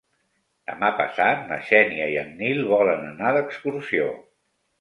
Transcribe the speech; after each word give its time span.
Demà 0.69 0.89
passat 1.01 1.43
na 1.51 1.59
Xènia 1.69 2.09
i 2.13 2.17
en 2.23 2.33
Nil 2.41 2.65
volen 2.73 3.07
anar 3.13 3.35
d'excursió. 3.37 4.13